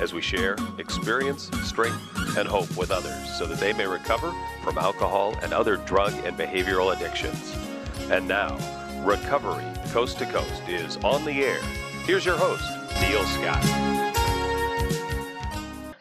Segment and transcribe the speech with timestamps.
[0.00, 4.32] as we share experience, strength, and hope with others so that they may recover
[4.64, 7.56] from alcohol and other drug and behavioral addictions.
[8.10, 8.56] And now,
[9.04, 11.60] Recovery Coast to Coast is on the air.
[12.04, 12.64] Here's your host,
[13.00, 14.11] Neil Scott.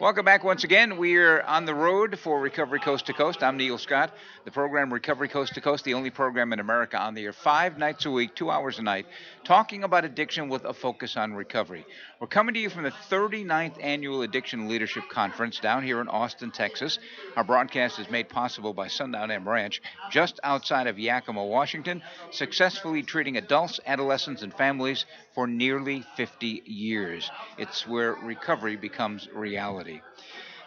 [0.01, 0.97] Welcome back once again.
[0.97, 3.43] We're on the road for Recovery Coast to Coast.
[3.43, 4.11] I'm Neil Scott.
[4.45, 7.77] The program Recovery Coast to Coast, the only program in America on the air five
[7.77, 9.05] nights a week, two hours a night,
[9.43, 11.85] talking about addiction with a focus on recovery.
[12.19, 16.49] We're coming to you from the 39th Annual Addiction Leadership Conference down here in Austin,
[16.49, 16.97] Texas.
[17.35, 23.03] Our broadcast is made possible by Sundown M Ranch, just outside of Yakima, Washington, successfully
[23.03, 27.29] treating adults, adolescents, and families for nearly 50 years.
[27.59, 30.01] It's where recovery becomes reality movie.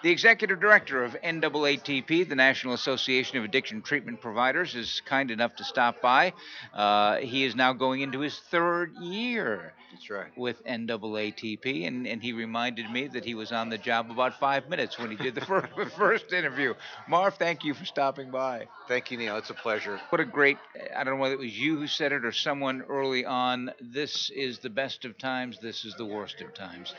[0.04, 5.56] The executive director of NAATP, the National Association of Addiction Treatment Providers, is kind enough
[5.56, 6.34] to stop by.
[6.74, 9.72] Uh, he is now going into his third year.
[9.92, 10.36] That's right.
[10.36, 14.68] With NAATP, and, and he reminded me that he was on the job about five
[14.68, 16.74] minutes when he did the first, first interview.
[17.08, 18.68] Marv, thank you for stopping by.
[18.88, 19.38] Thank you, Neil.
[19.38, 19.98] It's a pleasure.
[20.10, 20.58] What a great,
[20.94, 23.70] I don't know whether it was you who said it or someone early on.
[23.80, 26.92] This is the best of times, this is the worst of times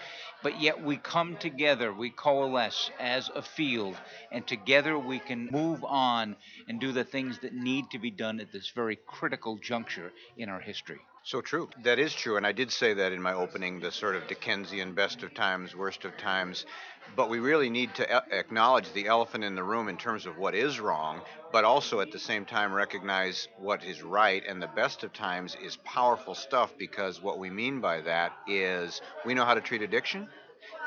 [0.46, 3.96] but yet we come together, we coalesce as a field,
[4.32, 6.36] and together we can move on
[6.68, 10.50] and do the things that need to be done at this very critical juncture in
[10.50, 11.00] our history.
[11.26, 11.72] So true.
[11.82, 12.38] That is true.
[12.38, 15.76] And I did say that in my opening, the sort of Dickensian best of times,
[15.76, 16.68] worst of times.
[17.16, 20.54] But we really need to acknowledge the elephant in the room in terms of what
[20.54, 24.44] is wrong, but also at the same time recognize what is right.
[24.48, 29.02] And the best of times is powerful stuff because what we mean by that is
[29.26, 30.28] we know how to treat addiction,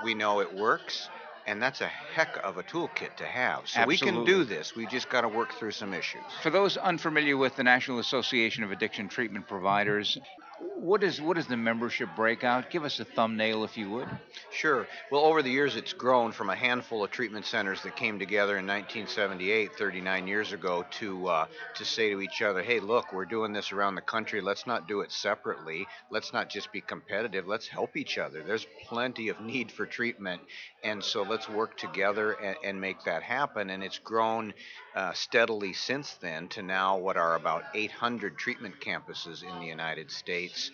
[0.05, 1.09] we know it works,
[1.49, 3.67] and that's a heck of a toolkit to have.
[3.67, 3.87] So Absolutely.
[3.87, 4.77] we can do this.
[4.77, 6.23] We just got to work through some issues.
[6.43, 10.19] For those unfamiliar with the National Association of Addiction Treatment Providers,
[10.77, 12.71] what is what is the membership breakout?
[12.71, 14.09] Give us a thumbnail if you would.
[14.59, 14.89] Sure.
[15.11, 18.59] Well, over the years, it's grown from a handful of treatment centers that came together
[18.59, 23.25] in 1978, 39 years ago, to uh, to say to each other, "Hey, look, we're
[23.27, 24.41] doing this around the country.
[24.41, 25.89] Let's not do it separately.
[26.11, 27.47] Let's not just be competitive.
[27.47, 28.43] Let's help each other.
[28.43, 30.43] There's plenty of need for treatment,
[30.83, 34.55] and so let's work together and, and make that happen." And it's grown
[34.95, 40.11] uh, steadily since then to now what are about 800 treatment campuses in the United
[40.11, 40.71] States,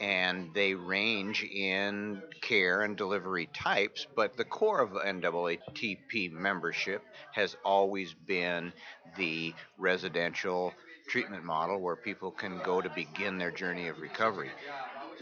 [0.00, 4.06] and they range in care and delivery types.
[4.16, 7.02] But the core of NAATP membership
[7.32, 8.72] has always been
[9.16, 10.74] the residential
[11.08, 14.50] treatment model where people can go to begin their journey of recovery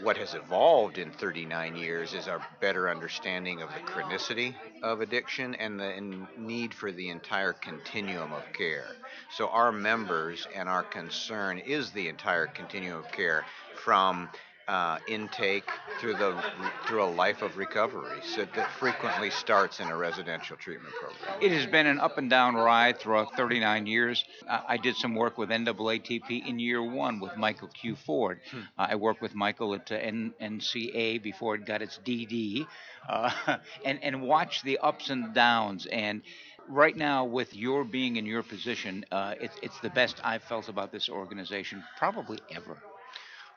[0.01, 4.53] what has evolved in 39 years is our better understanding of the chronicity
[4.83, 8.87] of addiction and the need for the entire continuum of care.
[9.31, 14.29] So, our members and our concern is the entire continuum of care from
[14.67, 15.69] uh, intake
[15.99, 16.41] through the
[16.85, 21.41] through a life of recovery so that frequently starts in a residential treatment program.
[21.41, 24.25] It has been an up and down ride throughout 39 years.
[24.47, 27.95] Uh, I did some work with NAATP in year one with Michael Q.
[27.95, 28.39] Ford.
[28.51, 28.59] Hmm.
[28.77, 32.67] Uh, I worked with Michael at uh, N- NCA before it got its DD,
[33.07, 33.31] uh,
[33.85, 36.21] and and watched the ups and downs and
[36.69, 40.67] right now, with your being in your position, uh, it's, it's the best I've felt
[40.67, 42.77] about this organization probably ever.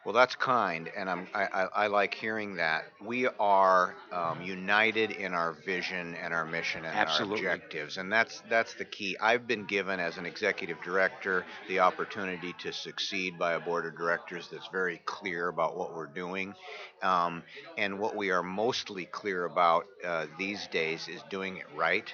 [0.04, 2.84] Well, that's kind, and I'm I, I like hearing that.
[3.04, 7.46] We are um, united in our vision and our mission and Absolutely.
[7.46, 9.18] our objectives, and that's that's the key.
[9.20, 13.94] I've been given as an executive director the opportunity to succeed by a board of
[13.94, 16.54] directors that's very clear about what we're doing,
[17.02, 17.42] um,
[17.76, 22.10] and what we are mostly clear about uh, these days is doing it right.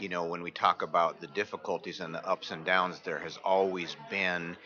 [0.00, 3.38] You know, when we talk about the difficulties and the ups and downs, there has
[3.44, 4.56] always been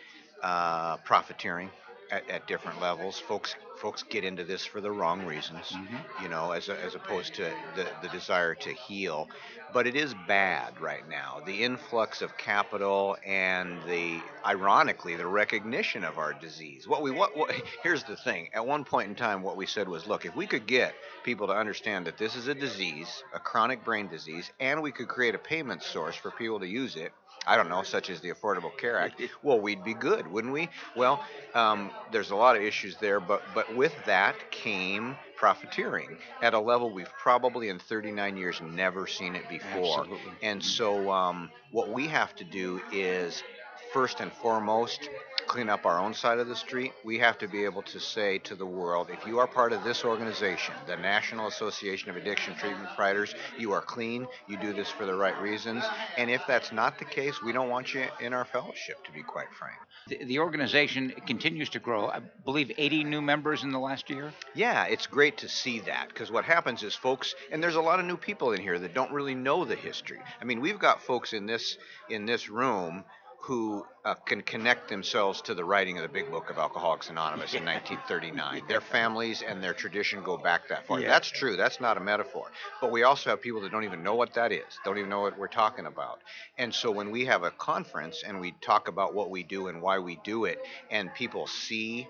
[0.41, 1.69] uh, profiteering
[2.13, 3.19] at, at different levels.
[3.19, 6.23] Folks folks get into this for the wrong reasons, mm-hmm.
[6.23, 9.27] you know, as, a, as opposed to the, the desire to heal.
[9.73, 11.41] But it is bad right now.
[11.45, 16.87] The influx of capital and the, ironically, the recognition of our disease.
[16.87, 17.51] What we what, what
[17.83, 18.49] here's the thing.
[18.53, 20.93] At one point in time, what we said was, look, if we could get
[21.23, 25.07] people to understand that this is a disease, a chronic brain disease, and we could
[25.07, 27.11] create a payment source for people to use it,
[27.45, 30.69] I don't know, such as the Affordable Care Act, well, we'd be good, wouldn't we?
[30.95, 31.21] Well,
[31.53, 36.59] um, there's a lot of issues there, but but with that came profiteering at a
[36.59, 39.99] level we've probably in 39 years never seen it before.
[39.99, 40.31] Absolutely.
[40.41, 43.43] And so, um, what we have to do is
[43.91, 45.09] first and foremost
[45.47, 48.39] clean up our own side of the street, we have to be able to say
[48.39, 52.55] to the world if you are part of this organization, the National Association of Addiction
[52.55, 55.83] Treatment Providers, you are clean, you do this for the right reasons.
[56.17, 59.23] And if that's not the case, we don't want you in our fellowship, to be
[59.23, 59.77] quite frank.
[60.07, 62.07] The, the organization continues to grow.
[62.07, 64.33] I believe 80 new members in the last year.
[64.53, 67.99] Yeah, it's great to see that because what happens is folks, and there's a lot
[67.99, 70.19] of new people in here that don't really know the history.
[70.41, 71.77] I mean, we've got folks in this
[72.09, 73.03] in this room
[73.43, 77.53] who uh, can connect themselves to the writing of the Big Book of Alcoholics Anonymous
[77.53, 78.63] in 1939.
[78.69, 81.01] Their families and their tradition go back that far.
[81.01, 81.09] Yeah.
[81.09, 81.57] That's true.
[81.57, 82.49] That's not a metaphor.
[82.79, 85.21] But we also have people that don't even know what that is, don't even know
[85.21, 86.19] what we're talking about.
[86.57, 89.81] And so when we have a conference and we talk about what we do and
[89.81, 90.57] why we do it,
[90.89, 92.07] and people see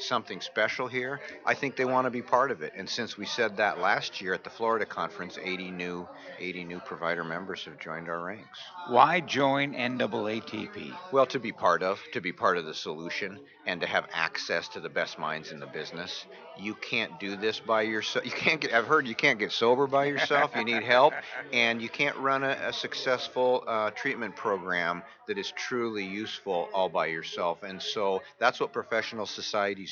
[0.00, 2.72] something special here, I think they want to be part of it.
[2.76, 6.08] And since we said that last year at the Florida conference, 80 new
[6.38, 8.58] 80 new provider members have joined our ranks.
[8.88, 10.92] Why join NAATP?
[11.12, 14.68] Well, to be part of, to be part of the solution, and to have access
[14.68, 16.26] to the best minds in the business.
[16.58, 18.24] You can't do this by yourself.
[18.24, 18.72] You can't get.
[18.72, 20.52] I've heard you can't get sober by yourself.
[20.54, 21.14] You need help,
[21.52, 26.88] and you can't run a, a successful uh, treatment program that is truly useful all
[26.88, 27.62] by yourself.
[27.62, 29.26] And so that's what professional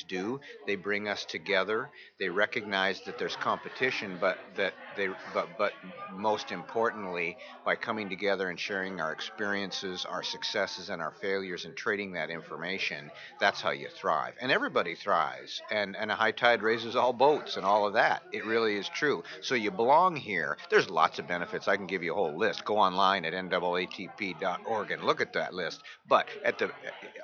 [0.00, 0.40] do.
[0.66, 1.90] They bring us together.
[2.18, 5.72] They recognize that there's competition, but that they, but but
[6.10, 11.76] most importantly, by coming together and sharing our experiences, our successes, and our failures, and
[11.76, 13.10] trading that information,
[13.40, 14.34] that's how you thrive.
[14.40, 15.60] And everybody thrives.
[15.70, 18.22] And and a high tide raises all boats, and all of that.
[18.32, 19.22] It really is true.
[19.40, 20.56] So you belong here.
[20.70, 21.68] There's lots of benefits.
[21.68, 22.64] I can give you a whole list.
[22.64, 25.82] Go online at NAATP.org and look at that list.
[26.08, 26.70] But at the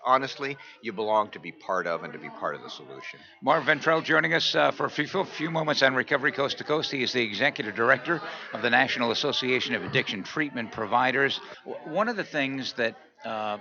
[0.05, 3.19] honestly, you belong to be part of and to be part of the solution.
[3.43, 6.91] Marv Ventrell joining us uh, for a few, few moments on Recovery Coast to Coast.
[6.91, 8.21] He is the executive director
[8.53, 11.41] of the National Association of Addiction Treatment Providers.
[11.65, 13.59] W- One of the things that uh,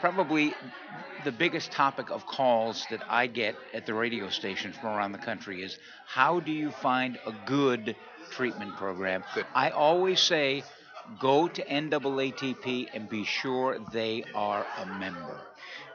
[0.00, 0.54] probably
[1.24, 5.18] the biggest topic of calls that I get at the radio stations from around the
[5.18, 7.96] country is how do you find a good
[8.30, 9.24] treatment program?
[9.34, 9.46] Good.
[9.54, 10.62] I always say
[11.20, 15.40] go to NAATP and be sure they are a member.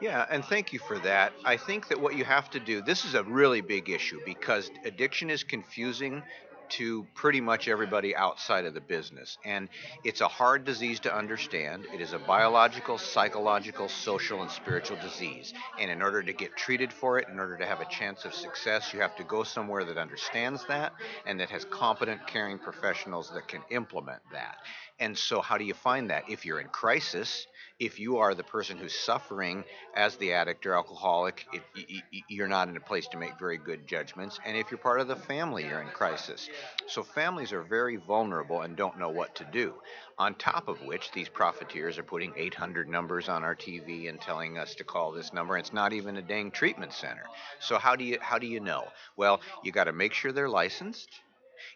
[0.02, 1.32] Yeah, and thank you for that.
[1.44, 4.68] I think that what you have to do, this is a really big issue because
[4.84, 6.24] addiction is confusing
[6.70, 9.38] to pretty much everybody outside of the business.
[9.44, 9.68] And
[10.04, 11.86] it's a hard disease to understand.
[11.94, 15.52] It is a biological, psychological, social, and spiritual disease.
[15.78, 18.34] And in order to get treated for it, in order to have a chance of
[18.34, 20.94] success, you have to go somewhere that understands that
[21.26, 24.56] and that has competent, caring professionals that can implement that.
[25.02, 26.30] And so, how do you find that?
[26.30, 27.48] If you're in crisis,
[27.80, 29.64] if you are the person who's suffering
[29.94, 31.44] as the addict or alcoholic,
[31.74, 34.38] y- you're not in a place to make very good judgments.
[34.46, 36.48] And if you're part of the family, you're in crisis.
[36.86, 39.74] So families are very vulnerable and don't know what to do.
[40.18, 44.56] On top of which, these profiteers are putting 800 numbers on our TV and telling
[44.56, 45.58] us to call this number.
[45.58, 47.24] It's not even a dang treatment center.
[47.58, 48.84] So how do you how do you know?
[49.16, 51.10] Well, you got to make sure they're licensed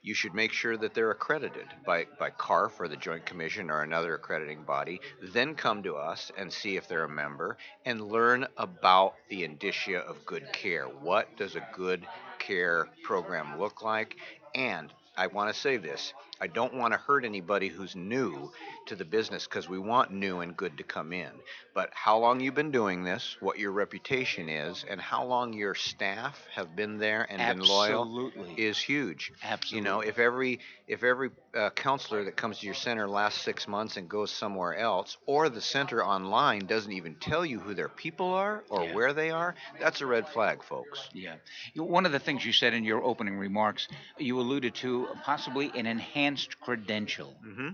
[0.02, 3.82] you should make sure that they're accredited by, by CARF or the Joint Commission or
[3.82, 5.00] another accrediting body.
[5.22, 9.98] Then come to us and see if they're a member and learn about the indicia
[9.98, 10.84] of good care.
[10.86, 12.06] What does a good
[12.38, 14.16] care program look like?
[14.54, 18.52] And I want to say this I don't want to hurt anybody who's new
[18.86, 21.30] to the business because we want new and good to come in.
[21.75, 25.75] But how long you've been doing this, what your reputation is, and how long your
[25.75, 29.32] staff have been there and been loyal is huge.
[29.42, 29.76] Absolutely.
[29.78, 33.66] You know, if every if every uh, counselor that comes to your center lasts six
[33.68, 37.88] months and goes somewhere else, or the center online doesn't even tell you who their
[37.88, 38.94] people are or Yeah.
[38.94, 41.08] where they are, that's a red flag, folks.
[41.12, 41.37] Yeah.
[41.76, 45.87] One of the things you said in your opening remarks, you alluded to possibly an
[45.87, 47.34] enhanced credential.
[47.42, 47.68] hmm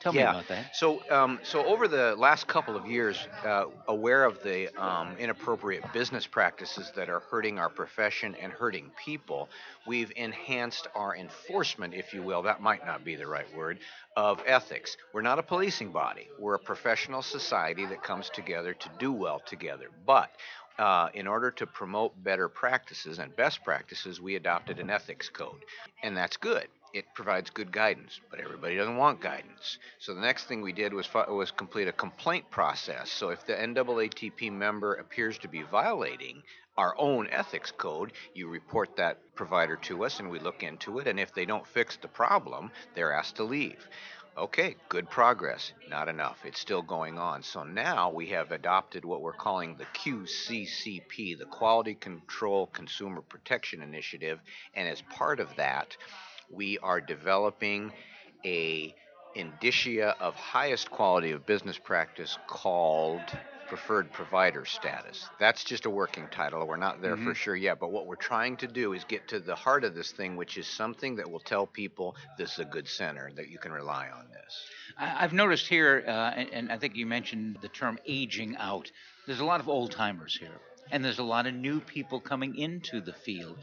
[0.00, 0.30] Tell me Yeah.
[0.30, 0.64] about that.
[0.72, 5.84] So, um, so over the last couple of years, uh, aware of the um, inappropriate
[5.92, 9.50] business practices that are hurting our profession and hurting people,
[9.86, 12.42] we've enhanced our enforcement, if you will.
[12.42, 13.78] That might not be the right word
[14.16, 14.96] of ethics.
[15.12, 16.28] We're not a policing body.
[16.38, 19.88] We're a professional society that comes together to do well together.
[20.06, 20.30] But
[20.78, 25.60] uh, in order to promote better practices and best practices, we adopted an ethics code,
[26.02, 26.68] and that's good.
[26.92, 29.78] It provides good guidance, but everybody doesn't want guidance.
[29.98, 33.10] So the next thing we did was was complete a complaint process.
[33.10, 36.42] So if the NAATP member appears to be violating
[36.76, 41.06] our own ethics code, you report that provider to us, and we look into it.
[41.06, 43.86] And if they don't fix the problem, they're asked to leave.
[44.38, 45.72] Okay, good progress.
[45.90, 46.38] Not enough.
[46.44, 47.42] It's still going on.
[47.42, 53.82] So now we have adopted what we're calling the QCCP, the Quality Control Consumer Protection
[53.82, 54.40] Initiative.
[54.74, 55.96] And as part of that,
[56.52, 57.92] we are developing
[58.44, 58.94] a
[59.34, 63.22] indicia of highest quality of business practice called
[63.68, 65.24] preferred provider status.
[65.38, 66.66] That's just a working title.
[66.66, 67.22] We're not there Mhm.
[67.22, 69.94] for sure yet, but what we're trying to do is get to the heart of
[69.94, 73.48] this thing, which is something that will tell people this is a good center, that
[73.48, 74.68] you can rely on this.
[74.98, 78.90] I've noticed here, uh, and, and I think you mentioned the term aging out.
[79.26, 80.58] There's a lot of old timers here,
[80.90, 83.56] and there's a lot of new people coming into the field.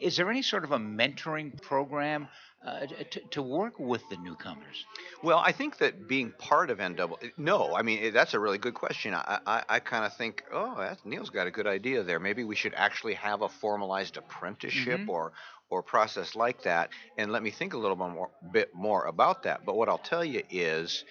[0.00, 2.28] Is there any sort of a mentoring program
[2.64, 4.84] uh, to, to work with the newcomers?
[5.22, 8.74] Well, I think that being part of NAA, no, I mean, that's a really good
[8.74, 9.14] question.
[9.14, 12.18] I, I, I kind of think, oh, that's, Neil's got a good idea there.
[12.18, 15.08] Maybe we should actually have a formalized apprenticeship Mhm.
[15.08, 15.32] or
[15.70, 16.88] or process like that.
[17.18, 19.66] And let me think a little more, bit more about that.
[19.66, 21.04] But what I'll tell you is,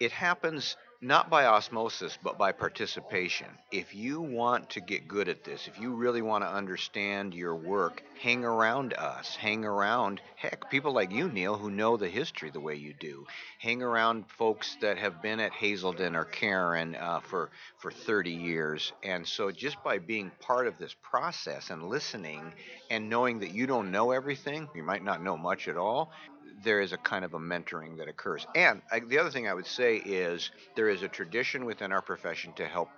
[0.00, 3.48] it happens not by osmosis, but by participation.
[3.72, 7.56] If you want to get good at this, if you really want to understand your
[7.56, 9.34] work, hang around us.
[9.34, 13.26] Hang around, heck, people like you, Neil, who know the history the way you do.
[13.58, 18.92] Hang around folks that have been at Hazelden or Caron uh, for, for 30 years.
[19.02, 22.52] And so just by being part of this process and listening
[22.90, 26.12] and knowing that you don't know everything, you might not know much at all,
[26.62, 28.46] there is a kind of a mentoring that occurs.
[28.54, 32.02] And I, the other thing I would say is there is a tradition within our
[32.02, 32.88] profession to help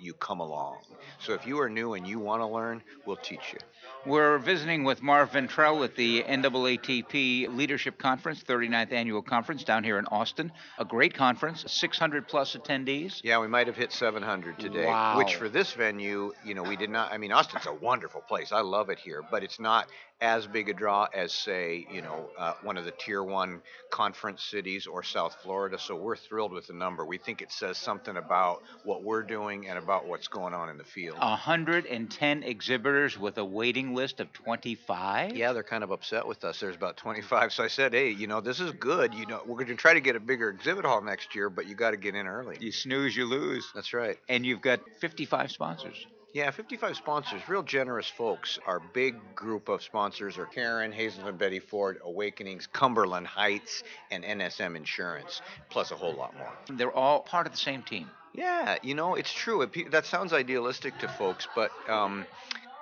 [0.00, 0.78] you come along.
[1.20, 3.58] So if you are new and you want to learn, we'll teach you.
[4.06, 9.98] We're visiting with Marv Ventrell at the NAATP Leadership Conference, 39th Annual Conference down here
[9.98, 10.52] in Austin.
[10.78, 13.20] A great conference, 600 plus attendees.
[13.22, 15.18] Yeah, we might have hit 700 today, Wow.
[15.18, 17.12] which for this venue, you know, we did not.
[17.12, 18.52] I mean, Austin's a wonderful place.
[18.52, 19.86] I love it here, but it's not
[20.22, 24.42] as big a draw as, say, you know, uh, one of the tier one conference
[24.44, 25.78] cities or South Florida.
[25.78, 27.06] So we're thrilled with the number.
[27.06, 30.78] We think it says something about what we're doing and about what's going on in
[30.78, 31.18] the field.
[31.18, 35.36] 110 exhibitors with a waiting list of 25.
[35.36, 36.60] Yeah, they're kind of upset with us.
[36.60, 37.52] There's about 25.
[37.52, 39.14] So I said, hey, you know, this is good.
[39.14, 41.66] You know, we're going to try to get a bigger exhibit hall next year, but
[41.66, 42.56] you got to get in early.
[42.60, 43.70] You snooze, you lose.
[43.74, 44.18] That's right.
[44.28, 46.06] And you've got 55 sponsors.
[46.32, 48.60] Yeah, 55 sponsors, real generous folks.
[48.64, 53.82] Our big group of sponsors are Caron, Hazel and Betty Ford, Awakenings, Cumberland Heights,
[54.12, 56.52] and NSM Insurance, plus a whole lot more.
[56.68, 58.08] They're all part of the same team.
[58.32, 59.62] Yeah, you know, it's true.
[59.62, 62.26] It, that sounds idealistic to folks, but um,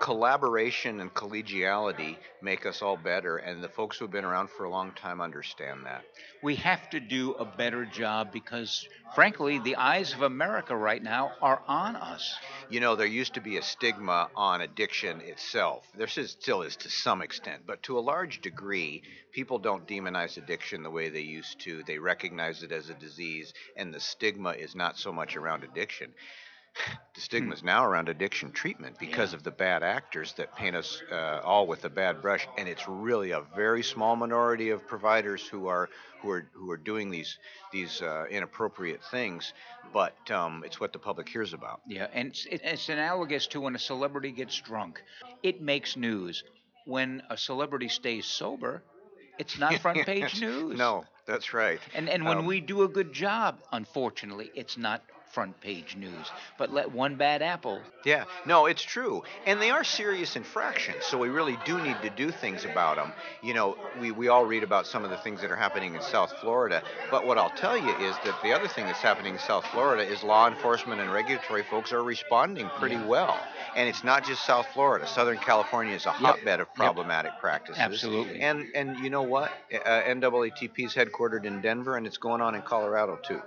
[0.00, 4.70] collaboration and collegiality make us all better, and the folks who've been around for a
[4.70, 6.04] long time understand that.
[6.42, 11.32] We have to do a better job because, frankly, the eyes of America right now
[11.42, 12.36] are on us.
[12.70, 15.84] You know, there used to be a stigma on addiction itself.
[15.96, 19.02] There still is to some extent, but to a large degree,
[19.32, 21.82] people don't demonize addiction the way they used to.
[21.82, 26.12] They recognize it as a disease, and the stigma is not so much around addiction.
[27.14, 29.36] The stigma is now around addiction treatment because Yeah.
[29.36, 32.86] of the bad actors that paint us uh, all with a bad brush, and it's
[32.88, 35.88] really a very small minority of providers who are
[36.22, 37.38] who are who are doing these
[37.72, 39.52] these uh, inappropriate things.
[39.92, 41.80] But um, it's what the public hears about.
[41.86, 45.02] Yeah, and it's, it's analogous to when a celebrity gets drunk.
[45.42, 46.44] It makes news.
[46.84, 48.82] When a celebrity stays sober,
[49.38, 50.78] it's not front page news.
[50.78, 51.80] No, that's right.
[51.94, 56.30] And and when Um, we do a good job, unfortunately, it's not front page news.
[56.56, 57.80] But let one bad apple.
[58.04, 59.22] Yeah, no, it's true.
[59.46, 63.12] And they are serious infractions, so we really do need to do things about them.
[63.42, 66.00] You know, we, we all read about some of the things that are happening in
[66.00, 69.38] South Florida, but what I'll tell you is that the other thing that's happening in
[69.40, 73.06] South Florida is law enforcement and regulatory folks are responding pretty Yeah.
[73.06, 73.40] well.
[73.76, 75.06] And it's not just South Florida.
[75.06, 77.80] Southern California is a hotbed of problematic practices.
[77.80, 78.40] Absolutely.
[78.40, 79.52] And and you know what?
[79.72, 83.40] Uh, NAATP is headquartered in Denver, and it's going on in Colorado too.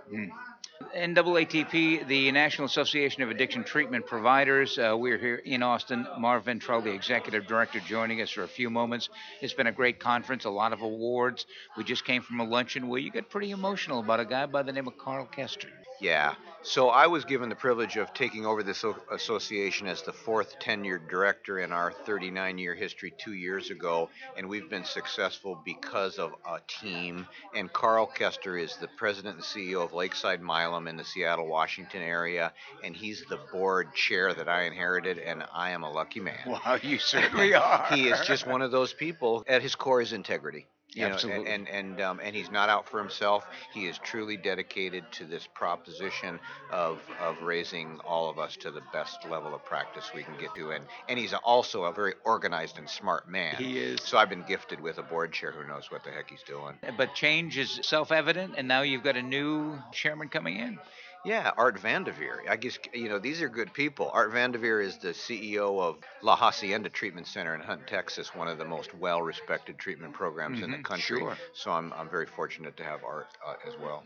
[0.95, 4.77] NAATP, the National Association of Addiction Treatment Providers.
[4.77, 6.07] Uh, we're here in Austin.
[6.17, 9.09] Marv Ventrell, the executive director, joining us for a few moments.
[9.41, 11.45] It's been a great conference, a lot of awards.
[11.77, 14.63] We just came from a luncheon where you got pretty emotional about a guy by
[14.63, 15.69] the name of Carl Kester.
[16.01, 16.33] Yeah.
[16.63, 21.09] So I was given the privilege of taking over this association as the fourth tenured
[21.09, 26.33] director in our 39 year history two years ago, and we've been successful because of
[26.47, 27.27] a team.
[27.55, 32.03] And Carl Kester is the president and CEO of Lakeside Milam in the Seattle, Washington
[32.03, 32.53] area,
[32.83, 36.41] and he's the board chair that I inherited, and I am a lucky man.
[36.45, 37.87] Wow, you certainly are.
[37.91, 39.43] He is just one of those people.
[39.47, 40.67] At his core is integrity.
[40.93, 41.51] You know, Absolutely.
[41.51, 43.45] and and and, um, and he's not out for himself.
[43.73, 48.81] He is truly dedicated to this proposition of of raising all of us to the
[48.91, 50.71] best level of practice we can get to.
[50.71, 53.55] And and he's also a very organized and smart man.
[53.55, 54.01] He is.
[54.01, 56.77] So I've been gifted with a board chair who knows what the heck he's doing.
[56.97, 60.79] But change is self evident, and now you've got a new chairman coming in.
[61.23, 62.49] Yeah, Art Vandeveer.
[62.49, 64.09] I guess you know these are good people.
[64.11, 68.57] Art Vandeveer is the CEO of La Hacienda Treatment Center in Hunt, Texas, one of
[68.57, 71.19] the most well-respected treatment programs mm-hmm, in the mm-hmm, country.
[71.19, 71.37] Sure.
[71.53, 74.03] So I'm I'm very fortunate to have Art uh, as well.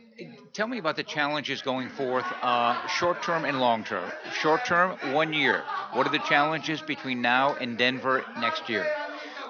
[0.54, 4.12] Tell me about the challenges going forth, uh, short term and long term.
[4.42, 5.64] Short term, one year.
[5.94, 8.86] What are the challenges between now and Denver next year?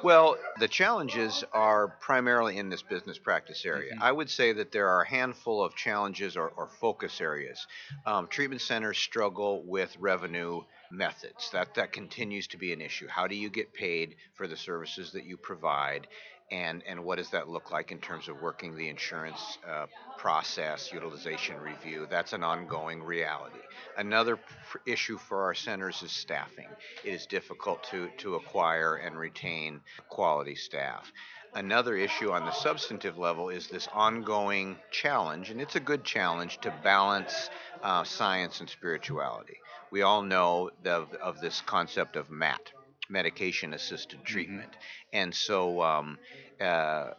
[0.06, 3.94] Well, the challenges are primarily in this business practice area.
[3.94, 4.04] Mm-hmm.
[4.04, 7.66] I would say that there are a handful of challenges or, or focus areas.
[8.06, 11.50] Um, treatment centers struggle with revenue methods.
[11.54, 13.08] That that continues to be an issue.
[13.08, 16.06] How do you get paid for the services that you provide?
[16.52, 19.88] And and what does that look like in terms of working the insurance uh,
[20.18, 22.08] process utilization review?
[22.10, 23.60] That's an ongoing reality.
[23.98, 26.68] Another pr- issue for our centers is staffing.
[27.04, 31.12] It is difficult to to acquire and retain quality staff.
[31.56, 36.60] Another issue on the substantive level is this ongoing challenge and it's a good challenge
[36.62, 37.50] to balance
[37.82, 39.58] uh, science and spirituality.
[39.90, 42.72] We all know of, of this concept of mat
[43.10, 44.34] medication assisted mm-hmm.
[44.34, 44.72] treatment.
[44.72, 45.18] Mm-hmm.
[45.18, 46.18] And so, um,
[46.60, 47.12] uh,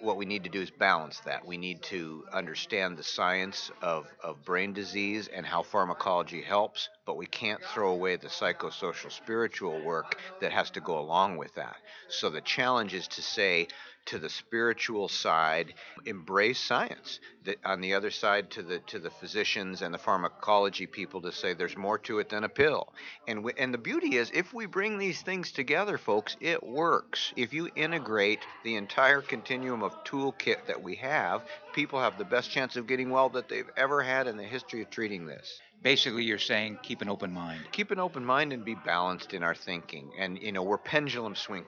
[0.00, 1.44] what we need to do is balance that.
[1.44, 7.16] We need to understand the science of, of brain disease and how pharmacology helps, but
[7.16, 11.76] we can't throw away the psychosocial spiritual work that has to go along with that.
[12.08, 13.68] So the challenge is to say,
[14.06, 17.20] to the spiritual side embrace science.
[17.44, 21.32] The, on the other side to the to the physicians and the pharmacology people to
[21.32, 22.92] say there's more to it than a pill.
[23.28, 27.32] And we, and the beauty is if we bring these things together folks it works.
[27.36, 31.42] If you integrate the entire continuum of toolkit that we have
[31.72, 34.82] people have the best chance of getting well that they've ever had in the history
[34.82, 37.60] of treating this basically you're saying keep an open mind.
[37.70, 40.10] Keep an open mind and be balanced in our thinking.
[40.18, 41.66] And you know we're pendulum swing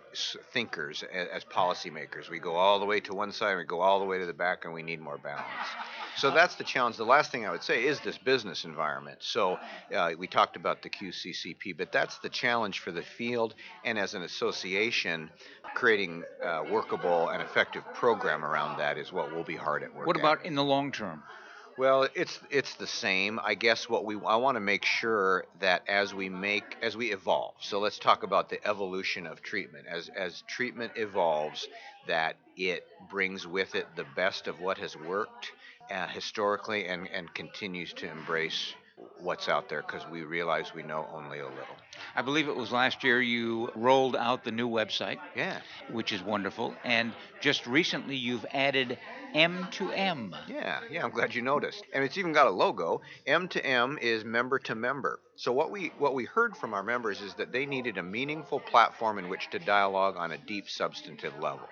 [0.53, 2.29] thinkers as, as policymakers.
[2.29, 4.33] We go all the way to one side we go all the way to the
[4.33, 5.47] back and we need more balance.
[6.17, 6.97] So that's the challenge.
[6.97, 9.19] The last thing i would say is this business environment.
[9.21, 9.59] So
[9.95, 13.55] uh, we talked about the qccp but that's the challenge for the field.
[13.85, 15.31] And as an association
[15.75, 20.07] creating a workable and effective program around that is what we'll be hard at work
[20.07, 20.21] what at.
[20.21, 21.23] about in the long term
[21.79, 23.39] well, it's it's the same.
[23.43, 27.13] I guess what we I want to make sure that as we make as we
[27.13, 27.55] evolve.
[27.61, 29.87] So let's talk about the evolution of treatment.
[29.87, 31.69] As as treatment evolves,
[32.07, 35.53] that it brings with it the best of what has worked
[35.91, 38.75] uh, historically and and continues to embrace
[39.19, 41.77] what's out there because we realize we know only a little.
[42.15, 45.19] I believe it was last year you rolled out the new website.
[45.35, 45.61] Yeah.
[45.91, 46.75] Which is wonderful.
[46.85, 48.99] And just recently you've added
[49.35, 50.35] M to M.
[50.49, 51.85] Yeah, yeah, I'm glad you noticed.
[51.93, 53.03] And it's even got a logo.
[53.27, 55.21] M to M is member to member.
[55.37, 58.61] So what we what we heard from our members is that they needed a meaningful
[58.61, 61.69] platform in which to dialogue on a deep substantive level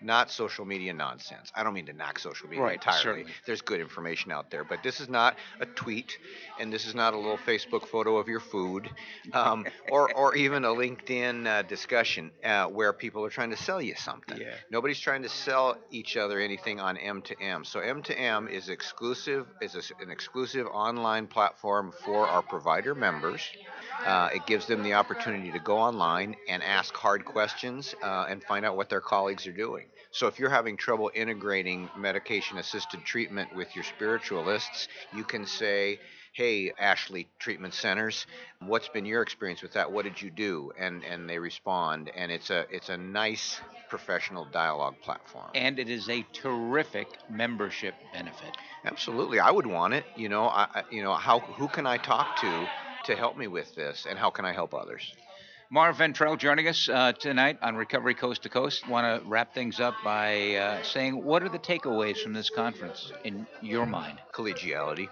[0.00, 1.50] not social media nonsense.
[1.54, 3.02] I don't mean to knock social media right, entirely.
[3.02, 3.32] Certainly.
[3.46, 6.18] There's good information out there, but this is not a tweet,
[6.60, 8.90] and this is not a little Facebook photo of your food,
[9.32, 13.80] um, or or even a LinkedIn uh, discussion uh, where people are trying to sell
[13.80, 14.38] you something.
[14.38, 14.54] Yeah.
[14.70, 17.64] Nobody's trying to sell each other anything on M to M.
[17.64, 22.94] So M to M is exclusive is a, an exclusive online platform for our provider
[22.94, 23.05] members.
[24.04, 28.42] Uh, it gives them the opportunity to go online and ask hard questions uh, and
[28.44, 29.86] find out what their colleagues are doing.
[30.12, 35.98] So if you're having trouble integrating medication assisted treatment with your spiritualists, you can say,
[36.32, 38.26] hey ashley treatment centers
[38.60, 39.90] what's been your experience with that?
[39.90, 40.72] What did you do?
[40.78, 45.48] And and they respond and it's a it's a nice professional dialogue platform.
[45.54, 48.56] And it is a terrific membership benefit.
[48.84, 49.38] Absolutely.
[49.38, 50.04] I would want it.
[50.16, 52.66] You know i you know how who can i talk to
[53.06, 55.14] to help me with this, and how can I help others?
[55.70, 58.88] Marv Ventrell joining us uh, tonight on Recovery Coast to Coast.
[58.88, 63.12] Want to wrap things up by uh, saying what are the takeaways from this conference
[63.24, 64.18] in your mind?
[64.32, 65.08] Collegiality,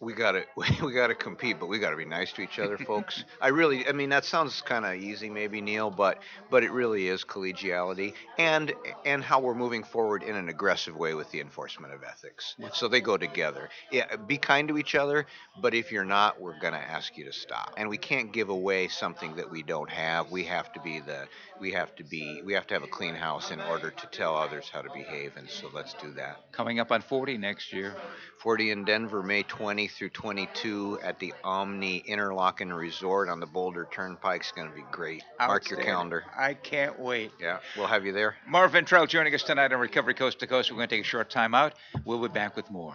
[0.00, 0.44] we gotta
[0.82, 3.24] we gotta compete, but we gotta be nice to each other, folks.
[3.40, 6.18] I really, I mean, that sounds kind of easy, maybe Neil, but
[6.50, 8.72] but it really is collegiality and
[9.04, 12.54] and how we're moving forward in an aggressive way with the enforcement of ethics.
[12.72, 13.68] So they go together.
[13.90, 15.26] Yeah, be kind to each other,
[15.60, 17.74] but if you're not, we're gonna ask you to stop.
[17.76, 20.30] And we can't give away something that we don't have.
[20.30, 21.26] We have to be the
[21.60, 24.36] we have to be we have to have a clean house in order to tell
[24.36, 26.52] others how to behave, and so let's do that.
[26.52, 27.94] Coming up on 40 next year.
[28.38, 33.88] 40 in Denver, May 20 through 22 at the Omni Interlocken Resort on the Boulder
[33.90, 34.42] Turnpike.
[34.44, 35.22] is going to be great.
[35.38, 36.24] Mark your calendar.
[36.36, 37.32] I can't wait.
[37.40, 38.36] Yeah, we'll have you there.
[38.46, 40.70] Marvin Ventrell joining us tonight on Recovery Coast to Coast.
[40.70, 41.74] We're going to take a short time out.
[42.04, 42.94] We'll be back with more.